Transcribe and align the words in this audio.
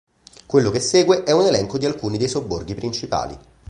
Quello 0.47 0.71
che 0.71 0.79
segue 0.79 1.21
è 1.21 1.31
un 1.31 1.45
elenco 1.45 1.77
di 1.77 1.85
alcuni 1.85 2.17
dei 2.17 2.27
sobborghi 2.27 2.73
principali. 2.73 3.37